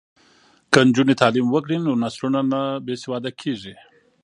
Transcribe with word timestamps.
که 0.71 0.79
نجونې 0.87 1.15
تعلیم 1.21 1.47
وکړي 1.49 1.77
نو 1.85 1.91
نسلونه 2.03 2.39
نه 2.51 2.61
بې 2.85 2.95
سواده 3.03 3.31
کیږي. 3.41 3.75